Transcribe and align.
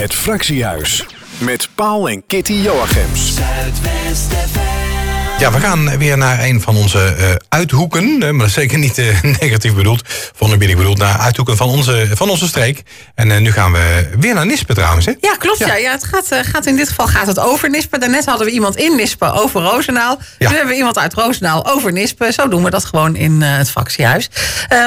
Het 0.00 0.14
Fractiehuis 0.14 1.06
met 1.38 1.68
Paul 1.74 2.08
en 2.08 2.22
Kitty 2.26 2.52
Joachims. 2.52 3.38
Ja, 5.40 5.52
we 5.52 5.60
gaan 5.60 5.98
weer 5.98 6.18
naar 6.18 6.44
een 6.44 6.60
van 6.60 6.76
onze 6.76 7.16
uh, 7.18 7.26
uithoeken. 7.48 8.18
Maar 8.18 8.32
dat 8.32 8.46
is 8.46 8.52
zeker 8.52 8.78
niet 8.78 8.98
uh, 8.98 9.22
negatief 9.40 9.74
bedoeld. 9.74 10.02
Van 10.34 10.50
de 10.50 10.56
bedoeld 10.56 10.98
naar 10.98 11.18
uithoeken 11.18 11.56
van 11.56 11.68
onze, 11.68 12.08
van 12.14 12.30
onze 12.30 12.46
streek. 12.46 12.82
En 13.14 13.42
nu 13.42 13.52
gaan 13.52 13.72
we 13.72 14.10
weer 14.18 14.34
naar 14.34 14.46
Nispen 14.46 14.74
trouwens. 14.74 15.06
Hè? 15.06 15.12
Ja, 15.20 15.34
klopt. 15.38 15.58
Ja. 15.58 15.66
ja. 15.66 15.74
ja 15.74 15.90
het 15.90 16.04
gaat, 16.04 16.46
gaat 16.46 16.66
in 16.66 16.76
dit 16.76 16.88
geval 16.88 17.06
gaat 17.06 17.26
het 17.26 17.38
over 17.38 17.70
Nispen. 17.70 18.00
Daarnet 18.00 18.24
hadden 18.24 18.46
we 18.46 18.52
iemand 18.52 18.76
in 18.76 18.96
Nispen 18.96 19.32
over 19.32 19.62
Roosendaal. 19.62 20.18
Ja. 20.38 20.48
Nu 20.48 20.54
hebben 20.54 20.72
we 20.72 20.78
iemand 20.78 20.98
uit 20.98 21.14
Roosendaal 21.14 21.66
over 21.66 21.92
Nispen. 21.92 22.32
Zo 22.32 22.48
doen 22.48 22.64
we 22.64 22.70
dat 22.70 22.84
gewoon 22.84 23.16
in 23.16 23.42
het 23.42 23.70
fractiehuis. 23.70 24.30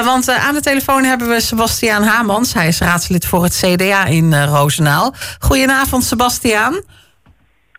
want 0.04 0.30
aan 0.30 0.54
de 0.54 0.60
telefoon 0.60 1.04
hebben 1.04 1.28
we 1.28 1.40
Sebastiaan 1.40 2.02
Hamans. 2.02 2.54
Hij 2.54 2.68
is 2.68 2.78
raadslid 2.78 3.26
voor 3.26 3.42
het 3.42 3.60
CDA 3.64 4.04
in 4.04 4.44
Roosendaal. 4.44 5.14
Goedenavond, 5.38 6.04
Sebastiaan. 6.04 6.80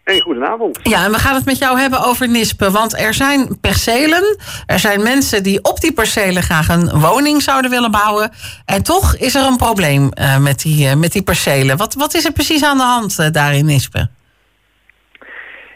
Hey, 0.06 0.20
goedenavond. 0.20 0.80
Ja, 0.84 1.04
en 1.06 1.12
we 1.12 1.18
gaan 1.18 1.36
het 1.36 1.46
met 1.46 1.58
jou 1.58 1.80
hebben 1.80 2.00
over 2.04 2.30
Nispen. 2.30 2.72
Want 2.72 3.00
er 3.00 3.14
zijn 3.14 3.60
percelen, 3.62 4.38
er 4.66 4.80
zijn 4.80 5.04
mensen 5.04 5.44
die 5.44 5.64
op 5.64 5.80
die 5.80 5.94
percelen 5.94 6.44
graag 6.44 6.70
een 6.70 7.00
woning 7.00 7.42
zouden 7.42 7.72
willen 7.72 7.92
bouwen. 7.92 8.32
En 8.66 8.84
toch 8.84 9.16
is 9.16 9.36
er 9.36 9.46
een 9.46 9.58
probleem 9.58 10.10
uh, 10.20 10.38
met, 10.40 10.60
die, 10.60 10.88
uh, 10.88 10.96
met 10.96 11.12
die 11.12 11.24
percelen. 11.24 11.78
Wat, 11.78 11.94
wat 11.94 12.14
is 12.14 12.26
er 12.26 12.32
precies 12.32 12.64
aan 12.64 12.78
de 12.78 12.84
hand 12.84 13.18
uh, 13.20 13.28
daar 13.32 13.54
in 13.56 13.66
Nispen? 13.66 14.12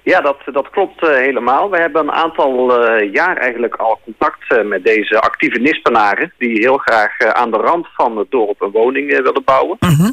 Ja, 0.04 0.22
dat, 0.22 0.38
dat 0.46 0.70
klopt 0.70 1.02
helemaal. 1.02 1.70
We 1.70 1.78
hebben 1.78 2.02
een 2.02 2.12
aantal 2.12 2.84
jaar 3.04 3.38
eigenlijk 3.38 3.76
al 3.76 4.00
contact 4.04 4.64
met 4.64 4.84
deze 4.84 5.20
actieve 5.20 5.59
Nispenaren... 5.59 6.34
die 6.38 6.59
heel 6.59 6.78
graag 6.78 7.20
aan 7.20 7.52
de 7.52 7.58
rand 7.58 7.88
van 7.96 8.18
het 8.18 8.32
dorp 8.32 8.62
een 8.62 8.72
woning 8.72 9.09
willen 9.09 9.44
bouwen. 9.44 9.78
-huh. 9.80 10.09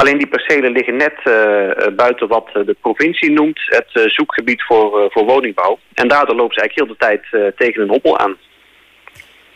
Alleen 0.00 0.18
die 0.18 0.26
percelen 0.26 0.72
liggen 0.72 0.96
net 0.96 1.14
uh, 1.24 1.94
buiten 1.96 2.28
wat 2.28 2.48
de 2.52 2.76
provincie 2.80 3.30
noemt 3.30 3.60
het 3.64 4.12
zoekgebied 4.12 4.62
voor, 4.62 5.10
voor 5.10 5.24
woningbouw. 5.24 5.78
En 5.94 6.08
daardoor 6.08 6.36
lopen 6.36 6.54
ze 6.54 6.60
eigenlijk 6.60 6.88
heel 6.88 6.96
de 6.98 7.22
tijd 7.30 7.54
tegen 7.56 7.82
een 7.82 7.88
hobbel 7.88 8.18
aan. 8.18 8.36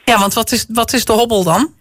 Ja, 0.05 0.19
want 0.19 0.35
wat 0.35 0.53
is, 0.53 0.67
wat 0.73 0.93
is 0.93 1.05
de 1.05 1.13
hobbel 1.13 1.45
dan? 1.45 1.73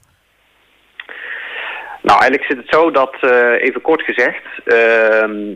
Nou, 2.01 2.19
eigenlijk 2.21 2.43
zit 2.43 2.57
het 2.57 2.69
zo 2.69 2.91
dat, 2.91 3.15
even 3.59 3.81
kort 3.81 4.01
gezegd, 4.01 4.43
ehm, 4.65 5.55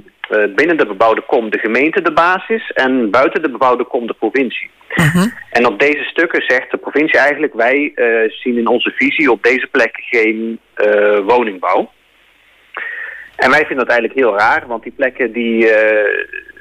binnen 0.56 0.78
de 0.78 0.86
bebouwde 0.88 1.22
kom 1.22 1.50
de 1.50 1.60
gemeente 1.60 2.02
de 2.02 2.14
basis 2.14 2.72
en 2.72 3.12
buiten 3.12 3.42
de 3.42 3.50
bebouwde 3.50 3.84
kom 3.84 4.08
de 4.08 4.14
provincie. 4.14 4.70
-huh. 4.88 5.26
En 5.52 5.66
op 5.66 5.80
deze 5.80 6.04
stukken 6.04 6.44
zegt 6.48 6.72
de 6.72 6.78
provincie 6.78 7.20
eigenlijk, 7.20 7.54
wij 7.54 7.92
zien 8.28 8.58
in 8.58 8.68
onze 8.68 8.92
visie 8.96 9.32
op 9.32 9.44
deze 9.44 9.68
plekken 9.68 10.04
geen 10.04 10.60
woningbouw. 11.26 11.90
En 13.38 13.50
wij 13.50 13.66
vinden 13.66 13.86
dat 13.86 13.96
eigenlijk 13.96 14.20
heel 14.20 14.38
raar, 14.38 14.64
want 14.68 14.84
die 14.84 14.92
plekken 14.92 15.32
die 15.32 15.58
uh, 15.64 15.72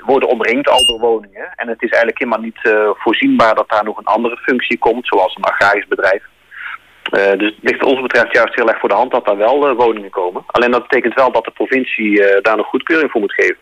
worden 0.00 0.28
omringd 0.28 0.68
al 0.68 0.86
door 0.86 0.98
woningen. 0.98 1.52
En 1.56 1.68
het 1.68 1.82
is 1.82 1.90
eigenlijk 1.90 2.18
helemaal 2.18 2.40
niet 2.40 2.58
uh, 2.62 2.88
voorzienbaar 2.94 3.54
dat 3.54 3.68
daar 3.68 3.84
nog 3.84 3.98
een 3.98 4.04
andere 4.04 4.36
functie 4.36 4.78
komt, 4.78 5.06
zoals 5.06 5.34
een 5.36 5.44
agrarisch 5.44 5.88
bedrijf. 5.88 6.22
Uh, 6.22 7.38
dus 7.38 7.54
het 7.54 7.70
ligt 7.70 7.82
ons 7.84 8.00
betreft 8.00 8.32
juist 8.32 8.54
heel 8.54 8.68
erg 8.68 8.80
voor 8.80 8.88
de 8.88 8.94
hand 8.94 9.10
dat 9.10 9.24
daar 9.26 9.36
wel 9.36 9.74
woningen 9.74 10.10
komen. 10.10 10.42
Alleen 10.46 10.70
dat 10.70 10.88
betekent 10.88 11.14
wel 11.14 11.32
dat 11.32 11.44
de 11.44 11.50
provincie 11.50 12.40
daar 12.42 12.56
nog 12.56 12.66
goedkeuring 12.66 13.10
voor 13.10 13.20
moet 13.20 13.32
geven. 13.32 13.56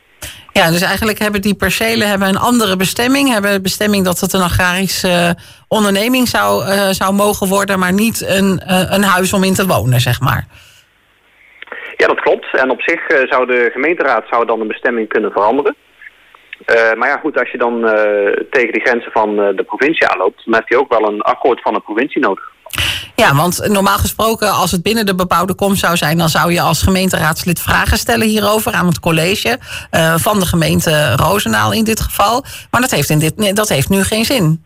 Ja, 0.53 0.71
dus 0.71 0.83
eigenlijk 0.83 1.19
hebben 1.19 1.43
die 1.43 1.55
percelen 1.55 2.09
hebben 2.09 2.29
een 2.29 2.37
andere 2.37 2.77
bestemming. 2.77 3.33
Hebben 3.33 3.53
de 3.53 3.61
bestemming 3.61 4.05
dat 4.05 4.21
het 4.21 4.33
een 4.33 4.43
agrarische 4.43 5.37
onderneming 5.69 6.29
zou, 6.29 6.65
zou 6.95 7.15
mogen 7.15 7.49
worden, 7.49 7.79
maar 7.79 7.93
niet 7.93 8.25
een, 8.27 8.63
een 8.95 9.03
huis 9.03 9.33
om 9.33 9.45
in 9.45 9.55
te 9.55 9.67
wonen, 9.67 10.01
zeg 10.01 10.21
maar. 10.21 10.47
Ja, 12.05 12.11
dat 12.11 12.21
klopt. 12.21 12.47
En 12.53 12.71
op 12.71 12.81
zich 12.81 13.11
uh, 13.11 13.31
zou 13.31 13.47
de 13.47 13.71
gemeenteraad 13.73 14.25
zou 14.31 14.47
dan 14.47 14.61
een 14.61 14.69
bestemming 14.69 15.09
kunnen 15.09 15.33
veranderen. 15.33 15.77
Uh, 16.67 16.93
maar 16.99 17.09
ja, 17.09 17.17
goed, 17.17 17.39
als 17.39 17.51
je 17.51 17.59
dan 17.59 17.75
uh, 17.75 17.91
tegen 18.51 18.73
de 18.73 18.81
grenzen 18.85 19.13
van 19.13 19.37
de 19.37 19.65
provincie 19.67 20.09
aanloopt... 20.09 20.45
dan 20.45 20.55
heb 20.55 20.69
je 20.69 20.79
ook 20.79 20.99
wel 20.99 21.09
een 21.09 21.21
akkoord 21.21 21.61
van 21.63 21.73
de 21.75 21.81
provincie 21.81 22.21
nodig. 22.21 22.53
Ja, 23.15 23.35
want 23.35 23.69
normaal 23.69 23.99
gesproken, 23.99 24.51
als 24.51 24.71
het 24.71 24.83
binnen 24.83 25.07
de 25.07 25.15
bebouwde 25.15 25.55
kom 25.55 25.75
zou 25.75 25.97
zijn... 25.97 26.19
dan 26.19 26.29
zou 26.29 26.53
je 26.53 26.61
als 26.61 26.83
gemeenteraadslid 26.83 27.61
vragen 27.61 27.99
stellen 27.99 28.27
hierover 28.27 28.73
aan 28.73 28.87
het 28.87 29.01
college... 29.01 29.59
van 30.17 30.41
de 30.41 30.47
gemeente 30.47 31.17
Roosendaal 31.17 31.73
in 31.73 31.85
dit 31.85 32.01
geval. 32.01 32.45
Maar 32.71 32.81
dat 32.81 32.91
heeft, 32.91 33.11
in 33.11 33.19
dit, 33.19 33.57
dat 33.57 33.69
heeft 33.69 33.89
nu 33.89 34.03
geen 34.03 34.25
zin. 34.25 34.65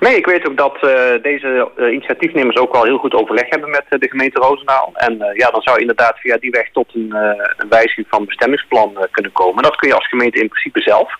Nee, 0.00 0.16
ik 0.16 0.26
weet 0.26 0.48
ook 0.48 0.56
dat 0.56 0.74
uh, 0.74 0.90
deze 1.22 1.70
uh, 1.76 1.92
initiatiefnemers 1.92 2.56
ook 2.56 2.72
wel 2.72 2.84
heel 2.84 2.98
goed 2.98 3.14
overleg 3.14 3.48
hebben 3.48 3.70
met 3.70 3.84
uh, 3.90 4.00
de 4.00 4.08
gemeente 4.08 4.40
Roosendaal. 4.40 4.90
En 4.94 5.18
ja, 5.34 5.50
dan 5.50 5.62
zou 5.62 5.80
inderdaad 5.80 6.18
via 6.18 6.36
die 6.36 6.50
weg 6.50 6.68
tot 6.72 6.94
een, 6.94 7.14
een 7.56 7.68
wijziging 7.68 8.06
van 8.10 8.24
bestemmingsplan 8.24 9.06
kunnen 9.10 9.32
komen. 9.32 9.62
Dat 9.62 9.76
kun 9.76 9.88
je 9.88 9.94
als 9.94 10.08
gemeente 10.08 10.40
in 10.40 10.48
principe 10.48 10.80
zelf. 10.80 11.12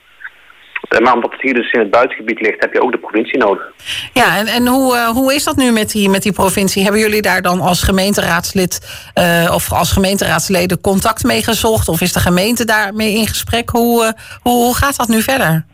maar 1.02 1.14
omdat 1.14 1.32
het 1.32 1.42
hier 1.42 1.54
dus 1.54 1.72
in 1.72 1.80
het 1.80 1.90
buitengebied 1.90 2.40
ligt, 2.40 2.60
heb 2.60 2.72
je 2.72 2.82
ook 2.82 2.92
de 2.92 2.98
provincie 2.98 3.38
nodig. 3.38 3.72
Ja, 4.12 4.36
en, 4.36 4.46
en 4.46 4.66
hoe, 4.66 4.96
hoe 5.12 5.34
is 5.34 5.44
dat 5.44 5.56
nu 5.56 5.70
met 5.70 5.90
die, 5.90 6.08
met 6.08 6.22
die 6.22 6.32
provincie? 6.32 6.82
Hebben 6.82 7.00
jullie 7.00 7.22
daar 7.22 7.42
dan 7.42 7.60
als 7.60 7.82
gemeenteraadslid 7.82 8.80
of 9.52 9.72
als 9.72 9.92
gemeenteraadsleden 9.92 10.80
contact 10.80 11.24
mee 11.24 11.42
gezocht? 11.42 11.88
Of 11.88 12.00
is 12.00 12.12
de 12.12 12.20
gemeente 12.20 12.64
daarmee 12.64 13.14
in 13.14 13.26
gesprek? 13.26 13.70
Hoe, 13.70 14.14
hoe 14.42 14.76
gaat 14.76 14.96
dat 14.96 15.08
nu 15.08 15.22
verder? 15.22 15.64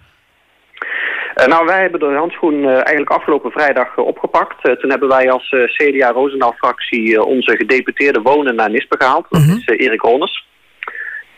Uh, 1.36 1.47
nou, 1.47 1.66
wij 1.66 1.80
hebben 1.80 2.00
de 2.00 2.06
handschoen 2.06 2.54
uh, 2.62 2.70
eigenlijk 2.70 3.10
afgelopen 3.10 3.50
vrijdag 3.50 3.97
uh, 3.97 4.06
opgepakt. 4.06 4.62
toen 4.80 4.91
hebben 4.91 5.08
wij 5.08 5.30
als 5.30 5.54
CDA 5.64 6.10
Roosendaal-fractie 6.10 7.24
onze 7.24 7.56
gedeputeerde 7.56 8.20
wonen 8.22 8.54
naar 8.54 8.70
Nispen 8.70 9.00
gehaald. 9.00 9.26
Dat 9.30 9.42
-huh. 9.42 9.56
is 9.56 9.66
Erik 9.66 10.00
Ronnes. 10.00 10.47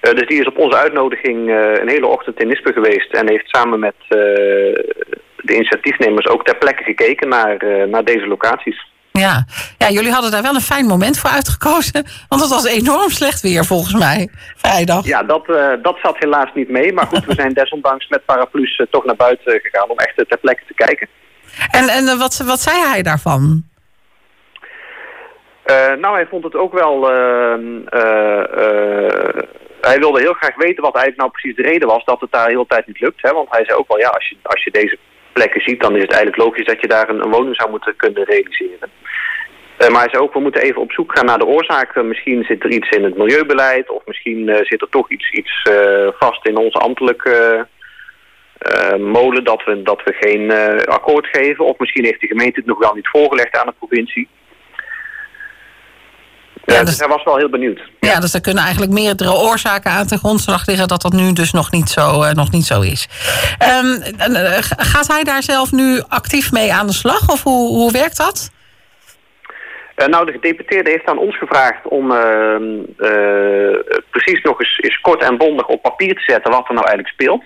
dus 0.00 0.26
die 0.26 0.40
is 0.40 0.46
op 0.46 0.58
onze 0.58 0.76
uitnodiging 0.76 1.48
een 1.80 1.88
hele 1.88 2.06
ochtend 2.06 2.40
in 2.40 2.48
Nispen 2.48 2.72
geweest... 2.72 3.12
en 3.12 3.28
heeft 3.28 3.48
samen 3.48 3.78
met 3.78 3.94
de 4.08 5.54
initiatiefnemers 5.54 6.28
ook 6.28 6.44
ter 6.44 6.56
plekke 6.56 6.82
gekeken 6.82 7.28
naar, 7.28 7.88
naar 7.88 8.04
deze 8.04 8.26
locaties. 8.26 8.86
Ja. 9.18 9.44
ja, 9.78 9.88
jullie 9.90 10.12
hadden 10.12 10.30
daar 10.30 10.42
wel 10.42 10.54
een 10.54 10.60
fijn 10.60 10.86
moment 10.86 11.18
voor 11.18 11.30
uitgekozen. 11.30 12.06
Want 12.28 12.40
het 12.40 12.50
was 12.50 12.64
enorm 12.64 13.10
slecht 13.10 13.40
weer 13.40 13.64
volgens 13.64 13.94
mij, 13.94 14.28
vrijdag. 14.56 15.04
Ja, 15.06 15.22
dat, 15.22 15.48
uh, 15.48 15.72
dat 15.82 15.98
zat 16.02 16.18
helaas 16.18 16.50
niet 16.54 16.68
mee. 16.68 16.92
Maar 16.92 17.06
goed, 17.06 17.24
we 17.24 17.34
zijn 17.34 17.52
desondanks 17.52 18.08
met 18.08 18.24
paraplu's 18.24 18.78
uh, 18.78 18.86
toch 18.90 19.04
naar 19.04 19.16
buiten 19.16 19.60
gegaan 19.62 19.88
om 19.88 19.98
echt 19.98 20.28
ter 20.28 20.38
plekke 20.38 20.62
te 20.66 20.74
kijken. 20.74 21.08
En, 21.70 21.88
en 21.88 22.18
wat, 22.18 22.42
wat 22.46 22.60
zei 22.60 22.76
hij 22.76 23.02
daarvan? 23.02 23.62
Uh, 25.66 25.94
nou, 26.00 26.14
hij 26.14 26.26
vond 26.26 26.44
het 26.44 26.54
ook 26.54 26.72
wel... 26.72 27.02
hij 29.80 29.98
wilde 29.98 30.20
heel 30.20 30.32
graag 30.32 30.56
weten 30.56 30.82
wat 30.82 30.94
eigenlijk 30.94 31.16
nou 31.16 31.30
precies 31.30 31.56
de 31.56 31.62
reden 31.62 31.88
was 31.88 32.04
dat 32.04 32.20
het 32.20 32.32
daar 32.32 32.46
de 32.46 32.52
hele 32.52 32.66
tijd 32.68 32.86
niet 32.86 33.00
lukt. 33.00 33.22
Hè? 33.22 33.32
Want 33.32 33.50
hij 33.50 33.64
zei 33.64 33.78
ook 33.78 33.88
wel, 33.88 33.98
ja, 33.98 34.08
als 34.08 34.28
je, 34.28 34.36
als 34.42 34.64
je 34.64 34.70
deze 34.70 34.98
plekken 35.32 35.60
ziet, 35.60 35.80
dan 35.80 35.96
is 35.96 36.02
het 36.02 36.10
eigenlijk 36.10 36.42
logisch 36.42 36.66
dat 36.66 36.80
je 36.80 36.88
daar 36.88 37.08
een, 37.08 37.30
woning 37.30 37.56
zou 37.56 37.70
moeten 37.70 37.96
kunnen 37.96 38.24
realiseren. 38.24 38.90
Uh, 39.78 39.88
maar 39.88 40.00
hij 40.00 40.10
zei 40.10 40.22
ook, 40.22 40.32
we 40.32 40.40
moeten 40.40 40.62
even 40.62 40.80
op 40.80 40.92
zoek 40.92 41.16
gaan 41.16 41.26
naar 41.26 41.38
de 41.38 41.46
oorzaken. 41.46 42.08
Misschien 42.08 42.44
zit 42.44 42.64
er 42.64 42.70
iets 42.70 42.88
in 42.90 43.04
het 43.04 43.16
milieubeleid 43.16 43.90
of 43.90 44.02
misschien 44.06 44.48
uh, 44.48 44.56
zit 44.62 44.80
er 44.80 44.88
toch 44.88 45.10
iets, 45.10 45.30
iets 45.30 45.62
vast 46.18 46.46
in 46.46 46.56
onze 46.56 46.78
ambtelijke 46.78 47.66
molen 48.98 49.44
dat 49.44 49.64
we, 49.64 49.82
dat 49.82 50.02
we 50.04 50.12
geen 50.20 50.52
akkoord 50.86 51.26
geven. 51.26 51.64
Of 51.64 51.78
misschien 51.78 52.04
heeft 52.04 52.20
de 52.20 52.26
gemeente 52.26 52.58
het 52.58 52.68
nog 52.68 52.78
wel 52.78 52.94
niet 52.94 53.08
voorgelegd 53.08 53.56
aan 53.56 53.66
de 53.66 53.74
provincie. 53.78 54.28
Ja, 56.74 56.80
dus, 56.80 56.90
dus 56.90 56.98
hij 56.98 57.08
was 57.08 57.24
wel 57.24 57.36
heel 57.36 57.48
benieuwd. 57.48 57.80
Ja, 58.00 58.10
ja, 58.10 58.20
dus 58.20 58.34
er 58.34 58.40
kunnen 58.40 58.62
eigenlijk 58.62 58.92
meerdere 58.92 59.32
oorzaken 59.32 59.90
aan 59.90 60.06
ten 60.06 60.18
grondslag 60.18 60.66
liggen 60.66 60.88
dat 60.88 61.02
dat 61.02 61.12
nu 61.12 61.32
dus 61.32 61.52
nog 61.52 61.70
niet 61.70 61.88
zo, 61.88 62.22
uh, 62.22 62.30
nog 62.32 62.50
niet 62.50 62.64
zo 62.64 62.80
is. 62.80 63.08
Um, 63.82 64.02
gaat 64.76 65.08
hij 65.08 65.24
daar 65.24 65.42
zelf 65.42 65.72
nu 65.72 66.02
actief 66.08 66.52
mee 66.52 66.72
aan 66.72 66.86
de 66.86 66.92
slag 66.92 67.28
of 67.28 67.42
hoe, 67.42 67.68
hoe 67.68 67.92
werkt 67.92 68.16
dat? 68.16 68.50
Uh, 69.96 70.06
nou, 70.06 70.26
de 70.26 70.32
gedeputeerde 70.32 70.90
heeft 70.90 71.06
aan 71.06 71.18
ons 71.18 71.38
gevraagd 71.38 71.88
om 71.88 72.10
uh, 72.10 72.56
precies 74.10 74.42
nog 74.42 74.60
eens, 74.60 74.78
eens, 74.80 75.00
kort 75.00 75.22
en 75.22 75.36
bondig 75.36 75.66
op 75.66 75.82
papier 75.82 76.14
te 76.14 76.32
zetten 76.32 76.50
wat 76.50 76.68
er 76.68 76.74
nou 76.74 76.86
eigenlijk 76.86 77.14
speelt. 77.14 77.42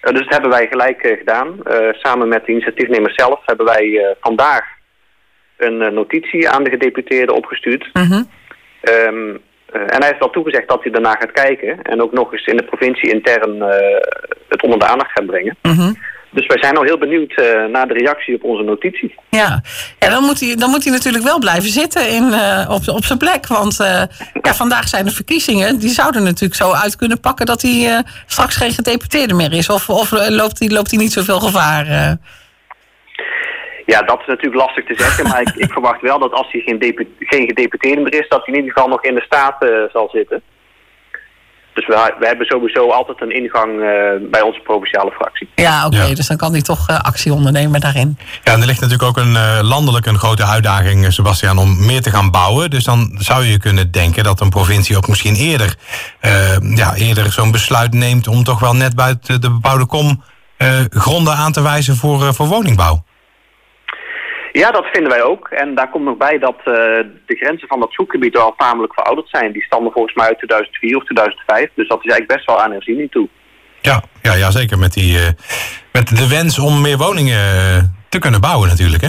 dus 0.00 0.22
dat 0.22 0.32
hebben 0.32 0.50
wij 0.50 0.66
gelijk 0.66 1.16
gedaan. 1.18 1.60
samen 1.92 2.28
met 2.28 2.44
de 2.44 2.52
initiatiefnemers 2.52 3.14
zelf 3.14 3.40
hebben 3.44 3.66
wij 3.66 4.16
vandaag 4.20 4.76
een 5.58 5.80
uh, 5.80 5.88
notitie 5.88 6.48
aan 6.48 6.64
de 6.64 6.70
gedeputeerde 6.70 7.32
opgestuurd. 7.32 7.90
Uh 7.92 8.10
-huh. 8.10 8.24
um, 9.06 9.40
uh, 9.74 9.80
en 9.80 9.98
hij 9.98 10.06
heeft 10.06 10.18
wel 10.18 10.30
toegezegd 10.30 10.68
dat 10.68 10.82
hij 10.82 10.92
daarna 10.92 11.12
gaat 11.12 11.32
kijken. 11.32 11.82
En 11.82 12.02
ook 12.02 12.12
nog 12.12 12.32
eens 12.32 12.46
in 12.46 12.56
de 12.56 12.64
provincie 12.64 13.12
intern 13.12 13.60
het 14.48 14.62
onder 14.62 14.78
de 14.78 14.86
aandacht 14.86 15.10
gaat 15.12 15.26
brengen. 15.26 15.56
-huh. 15.62 15.90
Dus 16.30 16.46
wij 16.46 16.58
zijn 16.58 16.76
al 16.76 16.82
heel 16.82 16.98
benieuwd 16.98 17.36
naar 17.70 17.88
de 17.88 17.94
reactie 17.94 18.34
op 18.34 18.44
onze 18.44 18.62
notitie. 18.62 19.14
Ja, 19.30 19.62
ja 19.98 20.10
dan, 20.10 20.24
moet 20.24 20.40
hij, 20.40 20.54
dan 20.54 20.70
moet 20.70 20.84
hij 20.84 20.92
natuurlijk 20.92 21.24
wel 21.24 21.38
blijven 21.38 21.70
zitten 21.70 22.08
in, 22.08 22.34
op, 22.68 22.88
op 22.88 23.04
zijn 23.04 23.18
plek. 23.18 23.46
Want 23.46 23.76
ja, 24.42 24.54
vandaag 24.54 24.88
zijn 24.88 25.04
de 25.04 25.10
verkiezingen. 25.10 25.78
Die 25.78 25.90
zouden 25.90 26.22
natuurlijk 26.22 26.54
zo 26.54 26.72
uit 26.72 26.96
kunnen 26.96 27.20
pakken 27.20 27.46
dat 27.46 27.62
hij 27.62 28.02
straks 28.26 28.56
geen 28.56 28.72
gedeputeerde 28.72 29.34
meer 29.34 29.52
is. 29.52 29.68
Of, 29.68 29.88
of 29.88 30.10
loopt 30.10 30.58
hij 30.58 30.68
loopt 30.68 30.90
hij 30.90 31.00
niet 31.00 31.12
zoveel 31.12 31.40
gevaar? 31.40 32.18
Ja, 33.92 34.02
dat 34.02 34.20
is 34.20 34.26
natuurlijk 34.26 34.62
lastig 34.64 34.84
te 34.84 34.94
zeggen. 34.96 35.28
Maar 35.28 35.40
ik, 35.40 35.52
ik 35.56 35.72
verwacht 35.72 36.00
wel 36.00 36.18
dat 36.18 36.32
als 36.32 36.46
hij 36.50 36.60
geen, 36.60 36.78
geen 37.18 37.46
gedeputeerde 37.46 38.02
meer 38.02 38.20
is... 38.20 38.28
dat 38.28 38.44
hij 38.44 38.54
in 38.54 38.60
ieder 38.60 38.72
geval 38.72 38.88
nog 38.88 39.02
in 39.02 39.14
de 39.14 39.20
Staten 39.20 39.88
zal 39.92 40.08
zitten. 40.12 40.42
Dus 41.74 41.86
we, 41.86 42.14
we 42.18 42.26
hebben 42.26 42.46
sowieso 42.46 42.90
altijd 42.90 43.20
een 43.20 43.34
ingang 43.34 43.72
eh, 43.80 44.30
bij 44.30 44.40
onze 44.40 44.60
provinciale 44.60 45.10
fractie. 45.10 45.48
Ja, 45.54 45.86
oké. 45.86 46.02
Ja. 46.02 46.14
Dus 46.14 46.26
dan 46.26 46.36
kan 46.36 46.52
hij 46.52 46.62
toch 46.62 46.88
eh, 46.88 47.00
actie 47.00 47.32
ondernemen 47.32 47.80
daarin. 47.80 48.18
Ja, 48.44 48.52
en 48.52 48.60
er 48.60 48.66
ligt 48.66 48.80
natuurlijk 48.80 49.08
ook 49.08 49.24
een 49.24 49.36
eh, 49.36 49.58
landelijk 49.62 50.06
een 50.06 50.18
grote 50.18 50.44
uitdaging, 50.44 51.04
eh, 51.04 51.10
Sebastian, 51.10 51.58
om 51.58 51.86
meer 51.86 52.02
te 52.02 52.10
gaan 52.10 52.30
bouwen. 52.30 52.70
Dus 52.70 52.84
dan 52.84 53.10
zou 53.18 53.44
je 53.44 53.58
kunnen 53.58 53.90
denken 53.90 54.24
dat 54.24 54.40
een 54.40 54.50
provincie 54.50 54.96
ook 54.96 55.08
misschien 55.08 55.34
eerder, 55.34 55.74
eh, 56.20 56.56
ja, 56.74 56.94
eerder 56.94 57.32
zo'n 57.32 57.50
besluit 57.52 57.94
neemt 57.94 58.28
om 58.28 58.44
toch 58.44 58.60
wel 58.60 58.74
net 58.74 58.94
buiten 58.94 59.40
de 59.40 59.50
bebouwde 59.50 59.86
kom 59.86 60.22
eh, 60.56 60.80
gronden 60.90 61.34
aan 61.34 61.52
te 61.52 61.62
wijzen 61.62 61.96
voor, 61.96 62.22
eh, 62.22 62.32
voor 62.32 62.46
woningbouw. 62.46 63.04
Ja, 64.58 64.70
dat 64.70 64.86
vinden 64.92 65.10
wij 65.10 65.22
ook. 65.22 65.48
En 65.48 65.74
daar 65.74 65.90
komt 65.90 66.04
nog 66.04 66.16
bij 66.16 66.38
dat 66.38 66.58
eh, 66.58 66.64
de 67.26 67.36
grenzen 67.40 67.68
van 67.68 67.80
dat 67.80 67.92
zoekgebied 67.92 68.36
al 68.36 68.54
tamelijk 68.56 68.94
verouderd 68.94 69.28
zijn. 69.28 69.52
Die 69.52 69.62
stammen 69.62 69.92
volgens 69.92 70.14
mij 70.14 70.26
uit 70.26 70.36
2004 70.36 70.96
of 70.96 71.04
2005. 71.04 71.70
Dus 71.74 71.88
dat 71.88 71.98
is 72.04 72.10
eigenlijk 72.10 72.32
best 72.32 72.46
wel 72.46 72.62
aan 72.62 72.72
herziening 72.72 73.10
toe. 73.10 73.28
Ja, 73.80 74.02
ja, 74.22 74.34
ja 74.34 74.50
zeker 74.50 74.78
met, 74.78 74.92
die, 74.92 75.18
eh, 75.18 75.26
met 75.92 76.16
de 76.16 76.28
wens 76.28 76.58
om 76.58 76.80
meer 76.80 76.96
woningen 76.96 77.38
eh, 77.38 77.82
te 78.08 78.18
kunnen 78.18 78.40
bouwen 78.40 78.68
natuurlijk. 78.68 79.02
Hè? 79.02 79.08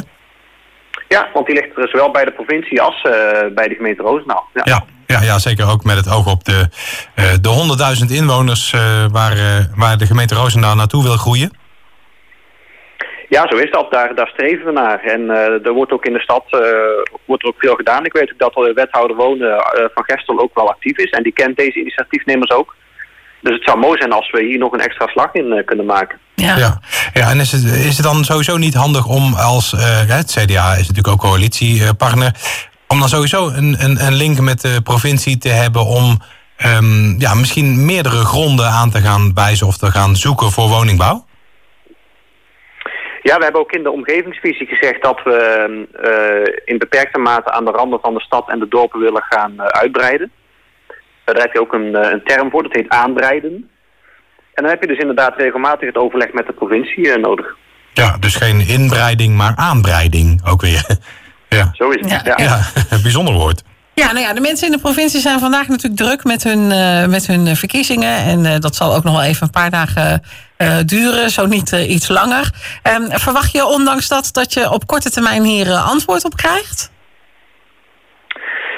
Ja, 1.07 1.29
want 1.33 1.45
die 1.45 1.55
ligt 1.55 1.77
er 1.77 1.89
zowel 1.89 2.11
bij 2.11 2.25
de 2.25 2.31
provincie 2.31 2.81
als 2.81 3.01
bij 3.53 3.67
de 3.67 3.75
gemeente 3.75 4.01
Roosendaal. 4.01 4.49
Ja. 4.53 4.61
Ja, 4.63 4.85
ja, 5.05 5.21
ja, 5.21 5.39
zeker 5.39 5.69
ook 5.69 5.83
met 5.83 5.97
het 5.97 6.09
oog 6.09 6.27
op 6.27 6.43
de, 6.43 6.69
de 7.41 7.97
100.000 8.05 8.15
inwoners 8.15 8.71
waar, 9.11 9.37
waar 9.75 9.97
de 9.97 10.05
gemeente 10.05 10.35
Roosendaal 10.35 10.75
naartoe 10.75 11.03
wil 11.03 11.17
groeien. 11.17 11.51
Ja, 13.29 13.47
zo 13.49 13.57
is 13.57 13.71
dat. 13.71 13.91
Daar, 13.91 14.15
daar 14.15 14.27
streven 14.27 14.65
we 14.65 14.71
naar. 14.71 14.99
En 14.99 15.29
eh, 15.29 15.65
er 15.65 15.73
wordt 15.73 15.91
ook 15.91 16.05
in 16.05 16.13
de 16.13 16.19
stad 16.19 16.45
eh, 16.49 16.59
wordt 17.25 17.43
er 17.43 17.49
ook 17.49 17.59
veel 17.59 17.75
gedaan. 17.75 18.05
Ik 18.05 18.13
weet 18.13 18.31
ook 18.31 18.39
dat 18.39 18.53
de 18.53 18.71
wethouder 18.73 19.15
wonen 19.15 19.57
eh, 19.57 19.85
van 19.93 20.03
Gestel 20.03 20.39
ook 20.39 20.55
wel 20.55 20.69
actief 20.69 20.97
is. 20.97 21.09
En 21.09 21.23
die 21.23 21.33
kent 21.33 21.57
deze 21.57 21.79
initiatiefnemers 21.79 22.51
ook. 22.51 22.75
Dus 23.41 23.53
het 23.53 23.63
zou 23.63 23.79
mooi 23.79 23.97
zijn 23.97 24.11
als 24.11 24.31
we 24.31 24.43
hier 24.43 24.57
nog 24.57 24.71
een 24.71 24.79
extra 24.79 25.07
slag 25.07 25.33
in 25.33 25.51
eh, 25.51 25.65
kunnen 25.65 25.85
maken. 25.85 26.19
Ja. 26.35 26.57
Ja, 26.57 26.81
ja 27.13 27.29
en 27.29 27.39
is 27.39 27.51
het, 27.51 27.63
is 27.63 27.97
het 27.97 28.05
dan 28.05 28.23
sowieso 28.23 28.57
niet 28.57 28.73
handig 28.73 29.05
om 29.05 29.33
als, 29.33 29.73
eh, 29.73 30.07
het 30.07 30.31
CDA 30.31 30.71
is 30.71 30.87
natuurlijk 30.87 31.07
ook 31.07 31.19
coalitiepartner, 31.19 32.35
om 32.87 32.99
dan 32.99 33.09
sowieso 33.09 33.49
een, 33.49 33.75
een, 33.79 34.05
een 34.05 34.13
link 34.13 34.39
met 34.39 34.61
de 34.61 34.81
provincie 34.83 35.37
te 35.37 35.49
hebben 35.49 35.85
om 35.85 36.19
ehm, 36.57 37.19
ja, 37.19 37.33
misschien 37.33 37.85
meerdere 37.85 38.25
gronden 38.25 38.67
aan 38.67 38.89
te 38.89 39.01
gaan 39.01 39.33
wijzen 39.33 39.67
of 39.67 39.77
te 39.77 39.91
gaan 39.91 40.15
zoeken 40.15 40.51
voor 40.51 40.67
woningbouw? 40.67 41.25
Ja, 43.29 43.37
we 43.37 43.43
hebben 43.43 43.61
ook 43.61 43.71
in 43.71 43.83
de 43.83 43.91
omgevingsvisie 43.91 44.67
gezegd 44.67 45.01
dat 45.01 45.23
we 45.23 45.37
eh, 46.03 46.61
in 46.65 46.77
beperkte 46.77 47.19
mate 47.19 47.51
aan 47.51 47.65
de 47.65 47.71
randen 47.71 47.99
van 47.99 48.13
de 48.13 48.21
stad 48.21 48.49
en 48.49 48.59
de 48.59 48.67
dorpen 48.67 48.99
willen 48.99 49.23
gaan 49.29 49.59
eh, 49.59 49.65
uitbreiden. 49.65 50.31
Daar 51.23 51.35
heb 51.35 51.53
je 51.53 51.59
ook 51.59 51.73
een, 51.73 51.95
eh, 51.95 52.11
een 52.11 52.23
term 52.23 52.49
voor, 52.49 52.63
dat 52.63 52.73
heet 52.73 52.89
aanbreiden. 52.89 53.69
En 54.53 54.63
dan 54.63 54.69
heb 54.69 54.81
je 54.81 54.87
dus 54.87 54.97
inderdaad 54.97 55.37
regelmatig 55.37 55.87
het 55.87 55.97
overleg 55.97 56.33
met 56.33 56.47
de 56.47 56.53
provincie 56.53 57.11
eh, 57.11 57.21
nodig. 57.21 57.55
Ja, 57.93 58.17
dus 58.17 58.35
geen 58.35 58.67
inbreiding, 58.67 59.35
maar 59.35 59.53
aanbreiding 59.55 60.41
ook 60.45 60.61
weer. 60.61 60.85
ja. 61.57 61.69
Zo 61.73 61.89
is 61.89 62.11
het. 62.11 62.25
Ja, 62.25 62.33
Ja, 62.37 62.43
ja, 62.43 62.59
een 62.95 63.01
bijzonder 63.01 63.33
woord. 63.33 63.63
Ja, 63.99 64.11
nou 64.11 64.25
ja, 64.25 64.33
de 64.33 64.41
mensen 64.41 64.67
in 64.67 64.73
de 64.73 64.79
provincie 64.87 65.19
zijn 65.19 65.39
vandaag 65.39 65.67
natuurlijk 65.67 66.01
druk 66.01 66.23
met 66.23 66.43
hun, 66.43 66.71
eh, 66.71 67.05
met 67.07 67.27
hun 67.27 67.47
eh, 67.47 67.53
verkiezingen. 67.53 68.15
En 68.31 68.45
eh, 68.45 68.59
dat 68.59 68.75
zal 68.75 68.95
ook 68.95 69.03
nog 69.03 69.13
wel 69.13 69.27
even 69.29 69.43
een 69.43 69.59
paar 69.61 69.69
dagen 69.69 70.21
duren, 70.85 71.29
zo 71.29 71.45
niet 71.45 71.71
iets 71.71 72.07
langer. 72.09 72.45
Ehm, 72.83 73.03
verwacht 73.25 73.51
je 73.51 73.65
ondanks 73.65 74.07
dat 74.07 74.29
dat 74.31 74.53
je 74.53 74.71
op 74.71 74.85
korte 74.85 75.09
termijn 75.09 75.43
hier 75.43 75.67
antwoord 75.71 76.25
op 76.25 76.35
krijgt? 76.35 76.91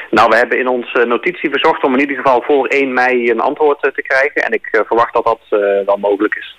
Nou, 0.09 0.29
we 0.29 0.35
hebben 0.35 0.59
in 0.59 0.67
onze 0.67 1.05
notitie 1.07 1.49
verzocht 1.49 1.83
om 1.83 1.93
in 1.93 1.99
ieder 1.99 2.15
geval 2.15 2.41
voor 2.41 2.67
1 2.67 2.93
mei 2.93 3.31
een 3.31 3.39
antwoord 3.39 3.81
te 3.81 4.01
krijgen. 4.01 4.45
En 4.45 4.51
ik 4.51 4.83
verwacht 4.87 5.13
dat 5.13 5.23
dat 5.23 5.59
wel 5.85 5.97
mogelijk 5.97 6.35
is. 6.35 6.55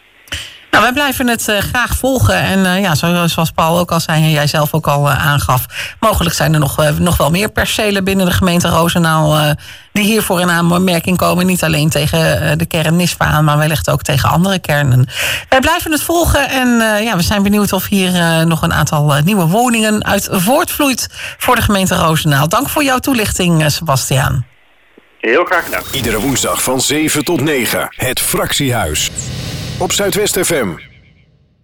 Nou, 0.72 0.84
wij 0.84 0.92
blijven 0.92 1.28
het 1.28 1.48
eh, 1.48 1.58
graag 1.58 1.96
volgen. 1.96 2.34
En 2.34 2.66
eh, 2.66 2.80
ja, 2.80 2.94
zo- 2.94 3.26
zoals 3.26 3.50
Paul 3.50 3.78
ook 3.78 3.90
al 3.92 4.00
zei 4.00 4.22
en 4.22 4.30
jij 4.30 4.46
zelf 4.46 4.74
ook 4.74 4.86
al 4.86 5.08
eh, 5.10 5.26
aangaf... 5.26 5.66
mogelijk 6.00 6.34
zijn 6.34 6.52
er 6.54 6.60
nog, 6.60 6.98
nog 6.98 7.16
wel 7.16 7.30
meer 7.30 7.48
percelen 7.50 8.04
binnen 8.04 8.26
de 8.26 8.32
gemeente 8.32 8.68
Roosendaal... 8.68 9.36
eh, 9.38 9.50
die 9.92 10.04
hiervoor 10.04 10.40
in 10.40 10.50
aanmerking 10.50 11.16
komen. 11.16 11.46
Niet 11.46 11.64
alleen 11.64 11.88
tegen 11.90 12.58
de 12.58 12.66
kern 12.66 12.96
NISPA 12.96 13.24
aan, 13.24 13.44
maar 13.44 13.58
wellicht 13.58 13.90
ook 13.90 14.02
tegen 14.02 14.28
andere 14.28 14.58
kernen. 14.58 15.06
Wij 15.48 15.60
blijven 15.60 15.92
het 15.92 16.02
volgen 16.02 16.48
en 16.48 16.80
eh, 16.80 17.02
ja, 17.04 17.16
we 17.16 17.22
zijn 17.22 17.42
benieuwd 17.42 17.72
of 17.72 17.86
hier 17.86 18.14
eh, 18.14 18.40
nog 18.40 18.62
een 18.62 18.72
aantal 18.72 19.14
nieuwe 19.24 19.46
woningen 19.46 20.04
uit 20.04 20.28
voortvloeit... 20.30 21.08
voor 21.38 21.54
de 21.56 21.62
gemeente 21.62 21.94
Roosendaal. 21.94 22.48
Dank 22.48 22.68
voor 22.68 22.84
jouw 22.84 22.98
toelichting, 22.98 23.64
Sebastiaan. 23.70 24.46
Heel 25.20 25.44
graag 25.44 25.64
gedaan. 25.64 25.82
Iedere 25.92 26.20
woensdag 26.20 26.62
van 26.62 26.80
7 26.80 27.24
tot 27.24 27.40
9. 27.40 27.86
Het 27.96 28.20
Fractiehuis. 28.20 29.10
Op 29.82 29.92
Zuidwest 29.92 30.38
FM. 30.38 30.91